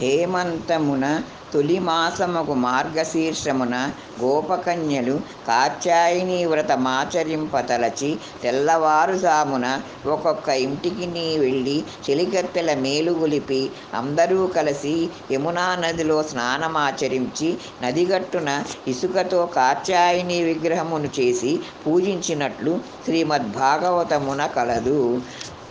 హేమంతమున 0.00 1.06
తొలి 1.52 1.78
మాసముకు 1.78 2.54
మార్గశీర్షమున 2.64 3.76
గోపకన్యలు 4.20 5.14
కాత్యాయనీ 5.48 6.44
వ్రతమాచరింపతలచి 6.44 8.10
తెల్లవారుజామున 8.42 9.66
ఒక్కొక్క 10.06 10.48
ఇంటికిని 10.64 11.26
వెళ్ళి 11.38 11.76
చెలికత్తెల 12.06 12.74
మేలుగులిపి 12.84 13.60
అందరూ 13.94 14.46
కలిసి 14.56 14.94
యమునా 15.32 15.66
నదిలో 15.76 16.22
స్నానమాచరించి 16.22 17.50
నదిగట్టున 17.82 18.50
ఇసుకతో 18.88 19.46
కాత్యాయని 19.56 20.38
విగ్రహమును 20.42 21.10
చేసి 21.18 21.52
పూజించినట్లు 21.86 22.74
శ్రీమద్భాగవతమున 23.06 24.42
కలదు. 24.56 25.00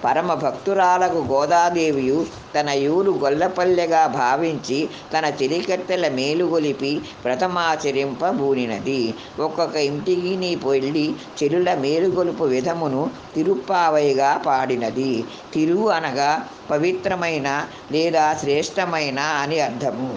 పరమ 0.03 0.33
భక్తురాలకు 0.33 1.21
గోదాదేవియు 1.31 2.19
తన 2.55 2.69
యూరు 2.83 3.11
గొల్లపల్లెగా 3.23 4.07
భావించి 4.15 4.79
తన 5.13 5.29
తిరికత్తెల 5.29 6.07
మేలుగొలిపి 6.09 6.93
వ్రతమాచరింపబూనినది 7.25 9.01
ఒక్కొక్క 9.39 9.75
ఇంటికి 9.89 10.33
నీ 10.37 10.55
పొల్లి 10.55 11.05
చెరుల 11.37 11.73
మేలుగొలుపు 11.75 12.43
విధమును 12.43 13.03
తిరుప్పావైగా 13.35 14.41
పాడినది. 14.45 15.13
తిరు 15.53 15.89
అనగా 15.89 16.31
పవిత్రమైన 16.71 17.47
లేదా 17.91 18.25
శ్రేష్టమైన 18.41 19.19
అని 19.41 19.59
అర్థము. 19.59 20.11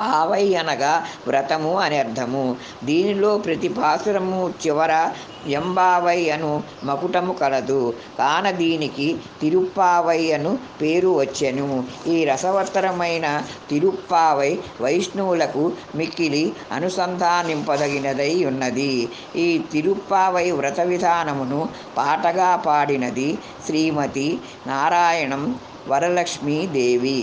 పావై 0.00 0.54
అనగా 0.54 0.92
వ్రతము 1.26 1.78
అని 1.78 1.98
అర్థము. 1.98 2.44
దీనిలో 2.84 3.38
ప్రతి 3.38 3.68
పాసురము 3.68 4.54
చివర 4.64 4.92
ఎంబావై 5.48 6.30
అను 6.30 6.50
మకుటము 6.84 7.32
కలదు. 7.32 7.80
కాన 8.18 8.50
దీనికి 8.50 9.08
తిరుప్పావై 9.40 10.32
అను 10.32 10.52
పేరు 10.82 11.08
వచ్చెను. 11.18 11.68
ఈ 12.06 12.24
రసవత్తరమైన 12.24 13.26
తిరుప్పావై 13.70 14.52
వైష్ణవులకు 14.80 15.64
మిక్కిలి 15.94 16.44
అనుసంధానింపదగినదై 16.72 18.44
ఉన్నది. 18.44 18.92
ఈ 19.36 19.48
తిరుప్పావై 19.72 20.50
వ్రత 20.50 20.80
విధానమును 20.80 21.68
పాటగా 21.96 22.56
పాడినది 22.66 23.38
శ్రీమతి 23.66 24.28
నారాయణం 24.66 25.44
వరలక్ష్మీదేవి. 25.88 27.20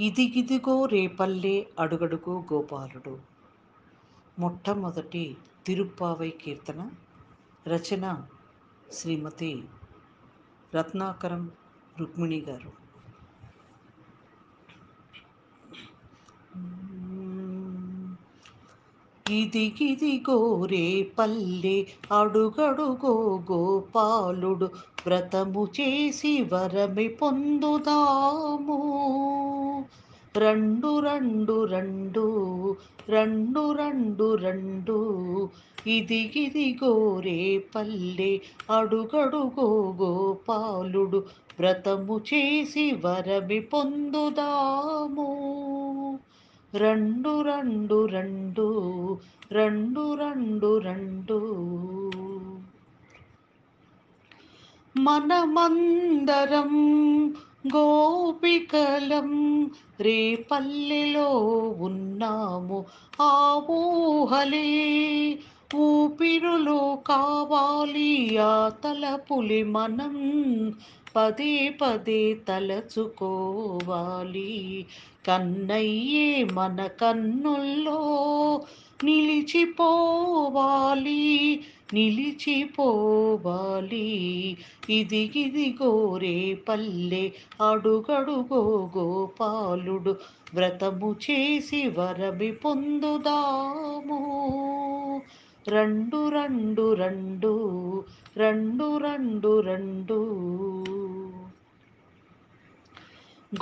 ఇదిగిదిగో 0.00 0.86
రేపల్లె 0.86 1.66
అడుగడుగు 1.78 2.44
గోపాలుడు. 2.52 3.18
మొట్టమొదటి 4.38 5.36
తిరుప్పావై 5.66 6.30
కీర్తన 6.30 6.90
రచన 7.66 8.26
శ్రీమతి 8.92 9.64
రత్నాకరం 10.74 11.50
రుక్మిణి 12.00 12.40
గారు. 12.40 12.84
ఇదిగిదిగో 19.26 20.36
రేపల్లె 20.70 21.76
అడుగడుగో 22.12 23.12
గోపాలుడు 23.50 24.66
వ్రతము 25.06 25.62
చేసి 25.76 26.32
వరమి 26.42 27.08
పొందుదాము. 27.08 28.78
రెండు 30.34 30.90
రెండు 31.00 31.56
రెండు 31.64 32.24
రెండు 33.08 33.64
రెండు 33.80 34.28
రెండు 34.36 34.98
ఇదిగిదిగో 35.86 36.92
రేపల్లె 37.20 38.32
అడుగడుగో 38.70 39.68
గోపాలుడు 40.00 41.20
వ్రతము 41.60 42.18
చేసి 42.20 42.86
వరమి 43.04 43.60
పొందుదాము. 43.60 45.28
రెండు 46.74 47.32
రెండు 47.46 47.98
రెండు 48.14 48.66
రెండు 49.52 50.04
రెండు 50.20 50.70
రెండు. 50.84 51.38
మనమందరం 54.94 56.72
గోపికలం 57.74 59.30
రేపల్లెలో 60.00 61.28
ఉన్నాము 61.86 62.78
ఆ 63.20 63.30
ఊహలే. 63.76 64.68
ఊపిరులో 65.80 66.78
కావాలి 67.08 68.10
ఆ 68.44 68.52
తలపులి 68.82 69.62
మనం. 69.70 70.14
పదే 71.14 71.50
పదే 71.80 72.22
తలచుకోవాలి. 72.46 74.52
కన్నయ్యే 75.26 76.44
మన 76.44 76.86
కన్నుల్లో 76.86 78.00
నిలిచిపోవాలి 79.04 81.62
నిలిచిపోవాలి. 81.94 84.06
ఇదిగిది 84.90 85.78
గోరే 85.82 86.58
పల్లె 86.68 87.30
అడుగడుగో 87.70 88.92
గోపాలుడు 88.96 90.16
వ్రతము 90.54 91.16
చేసి 91.30 91.88
వరమి 91.88 92.52
పొందుదాము. 92.52 94.22
రెండు 95.68 96.28
రెండు 96.28 96.92
రెండు 96.92 97.92
రెండు 98.36 98.96
రెండు 98.96 99.60
రెండు. 99.60 101.23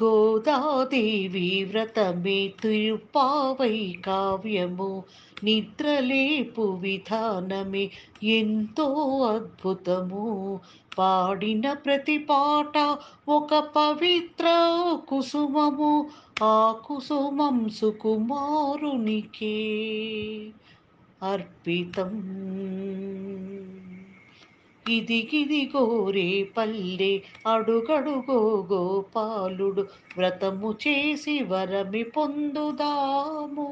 గోదాదేవి 0.03 1.65
వ్రతమే 1.65 2.53
తిరుపావై 2.63 3.95
కావ్యము 4.07 5.05
నిద్రలేపు 5.45 6.63
విధానమే 6.63 7.91
ఎంతో 8.23 8.87
అద్భుతము. 9.35 10.61
పాడిన 10.99 11.73
ప్రతి 11.73 12.19
పాట 12.19 12.99
ఒక 13.29 13.59
పవిత్ర 13.77 14.47
కుసుమము 15.09 16.11
ఆ 16.43 16.75
కుసుమం 16.87 17.69
సుకుమారునికే 17.69 19.57
అర్పితం. 21.23 22.13
గిది 24.89 25.31
గిది 25.35 25.71
గోరే 25.77 26.53
పల్లె 26.57 27.21
అడుగడుగో 27.47 28.39
గోపాలుడు 28.73 29.83
వ్రతము 30.17 30.73
చేసి 30.73 31.43
వరమి 31.43 32.03
పొందుదాము. 32.03 33.69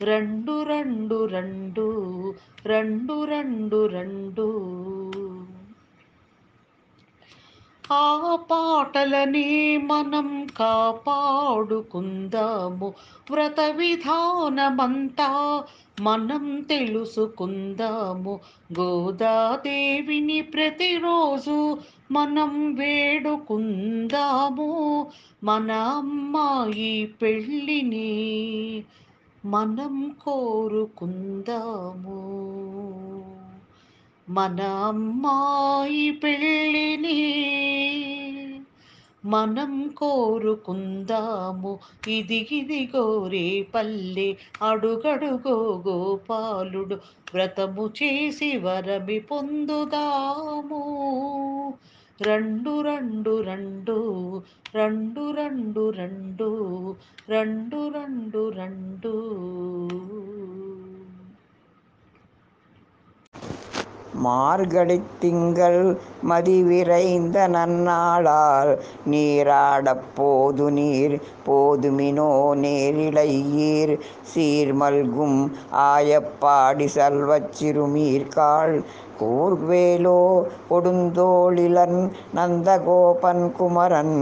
రెండు 0.00 0.62
రెండు 0.62 1.24
రెండు 1.24 1.86
రెండు 2.66 3.24
రెండు 3.24 3.86
రెండు. 3.86 4.48
ఆ 7.92 8.38
పాటలనే 8.50 9.76
మనం 9.76 10.46
కాపాడుకుందాము. 10.56 12.94
వ్రత 13.30 13.60
విధానమంతా 13.60 15.64
మనం 16.00 16.60
తెలుసుకుందాము. 16.60 18.40
గోదాదేవిని 18.80 20.42
ప్రతిరోజు 20.42 21.78
మనం 22.12 22.74
వేడుకుందాము. 22.74 25.06
మన 25.44 25.72
అమ్మాయి 25.72 27.14
పెళ్ళిని 27.22 28.84
మనం 29.44 30.16
కోరుకుందాము. 30.24 32.46
మన 34.28 34.60
అమ్మాయి 34.60 36.10
పెళ్ళిని 36.10 37.36
మనం 39.25 39.71
కోరుకుందాము 39.97 41.71
ఇదిగిదిగో 42.07 43.03
రే 43.33 43.45
పల్లె 43.73 44.29
అడుగడుగో 44.61 45.55
గోపాలుడు 45.85 46.97
వ్రతము 47.33 47.85
చేసి 47.99 48.51
వరమి 48.65 49.19
పొందుదాము 49.29 50.81
రెండు 52.19 52.73
రెండు 52.85 53.31
రెండు 53.43 53.95
రెండు 54.73 55.23
రెండు 55.35 55.77
రెండు 55.97 56.49
రెండు 57.29 57.79
రెండు 57.93 58.41
రెండు 58.57 59.13
மார்கழித் 64.21 65.11
திங்கள் 65.21 65.79
மதிவிரைந்த 66.22 67.46
நன்னாளால் 67.48 68.72
நீராடப் 69.10 70.06
போது 70.14 70.70
நீர் 70.70 71.16
போதுமினோ 71.46 72.30
நேரிழையீர். 72.62 73.94
சீர்மல்கும் 74.32 75.38
ஆயப்பாடி 75.86 76.88
சல்வச் 76.96 77.52
சிறுமீர்காள் 77.52 78.76
கூர்வேலோ 79.20 80.20
கொடுந்தோளிலன் 80.70 81.98
நந்தகோபன் 82.34 83.52
குமரன் 83.52 84.16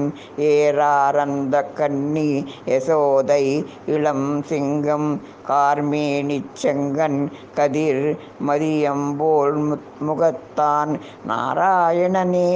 ஏறாரந்த 0.48 1.62
கண்ணி 1.74 2.30
யசோதை 2.66 3.44
இளம் 3.86 4.28
சிங்கம் 4.42 5.08
கார்மேனிச் 5.48 6.54
செங்கன் 6.62 7.20
கதிர் 7.54 8.04
மதியம்போல் 8.46 9.58
முகத்தான் 10.00 10.92
நாரா 11.26 11.74
நாராயணனே 11.83 12.51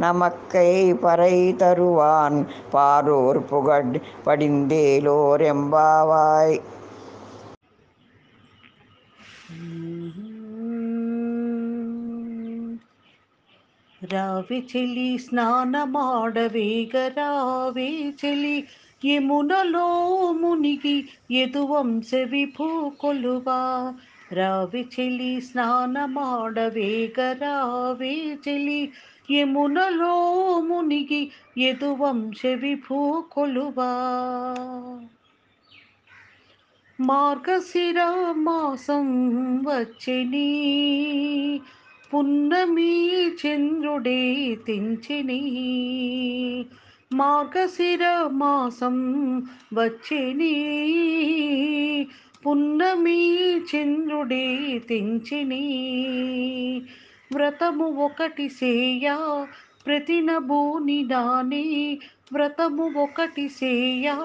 நமக்கை 0.00 0.70
பறை 1.02 1.36
தருவான் 1.60 2.38
பாரோர் 2.72 3.40
புகழ் 3.50 3.92
படிந்தேலோர் 4.26 5.44
எம்பாவாய் 5.50 6.56
రావి 14.02 14.58
చెలి 14.70 15.08
స్నానమాడవేగ 15.22 16.94
రావే 17.16 17.88
చెలి 18.20 18.56
యమునలో 19.02 19.88
మునిగి 20.34 20.96
యదువంశవి 21.34 22.44
భూకొలువా 22.56 23.60
రావి 24.33 24.87
చెలి 24.99 25.41
స్నానమాడవేగ 25.41 27.33
రావే 27.33 28.37
చెలి. 28.47 28.91
యమునలో 29.31 30.15
మునిగి 30.59 31.31
యదువంశవి 31.57 32.75
భూకొలువా 32.75 33.89
మార్గశిర 37.01 38.03
మాసం 38.37 39.07
వచ్చిని. 39.65 40.51
పున్నమి 42.13 43.27
చంద్రుడే 43.27 44.55
తెంచిని. 44.67 45.41
మార్గశిర 47.13 48.29
మాసం 48.31 48.97
వచ్చిని. 49.73 50.53
పున్నమి 52.45 53.39
చంద్రుడే 53.59 54.79
తెంచిని. 54.89 55.65
వ్రతము 57.33 57.85
ఒకటి 57.85 58.49
సేయ 58.49 59.17
ప్రతినబూని 59.85 61.03
నాని 61.03 61.99
వ్రతము 62.33 62.99
ఒకటి 62.99 63.49
సేయ 63.49 64.15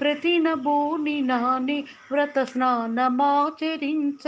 ప్రతినబూని 0.00 1.20
నాని 1.20 1.84
వ్రత 2.12 2.42
స్నానమాచరించ 2.42 4.24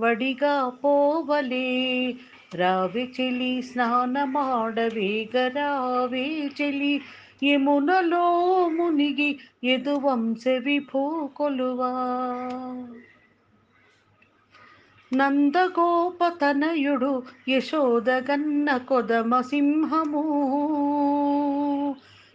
వడిగా 0.00 0.72
పోవలే. 0.84 2.14
రావి 2.54 3.12
చెలి 3.20 3.62
స్నానమాడవేగ 3.62 5.48
రావే 5.48 6.50
చెలి. 6.62 7.00
యమునలో 7.44 8.68
మునిగి 8.68 9.38
యదువంశ 9.64 10.48
విభూ 10.48 11.26
కొలువా. 11.26 11.92
నందగోపతనయుడు 15.14 17.22
యశోదగన్న 17.48 18.76
కొదమ 18.76 19.40
సింహము. 19.40 20.24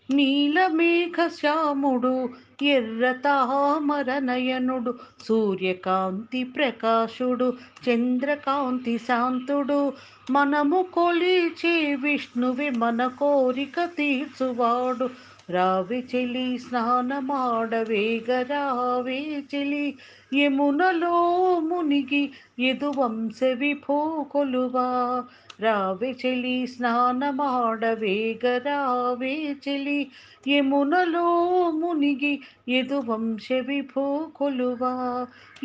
నీలమేఘ 0.10 1.28
శ్యాముడు 1.28 2.30
ఎర్ర 2.64 4.20
నయనుడు 4.20 4.96
సూర్యకాంతి 5.26 6.44
ప్రకాశుడు 6.44 7.54
చంద్రకాంతి 7.90 8.98
శాంతుడు. 8.98 9.94
మనము 10.32 10.86
కొలిచే 10.94 11.96
విష్ణువి 11.96 12.70
మన 12.70 13.08
కోరిక 13.08 13.84
తీర్చువాడు. 13.84 15.10
రావి 15.50 16.08
చెలి 16.16 16.58
స్నానమాడవేగ 16.58 18.42
రావే 18.42 19.44
చెలి. 19.56 19.96
యమునలో 20.36 21.36
మునిగి 21.60 22.32
యదువంశ 22.60 23.44
విభో 23.44 24.26
కొలువా. 24.32 25.24
రావి 25.60 26.18
చెలి 26.26 26.68
స్నానమాడవేగ 26.68 28.58
రావే 28.58 29.56
చెలి. 29.68 30.12
యమునలో 30.48 31.52
మునిగి 31.72 32.40
యదువంశ 32.68 33.48
విభో 33.68 34.06
కొలువా 34.36 34.94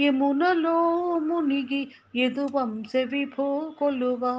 యమునలో 0.01 0.79
మునిగి 1.21 1.83
యదువంశ 2.17 2.93
విభో 3.05 3.49
కొలువా 3.79 4.35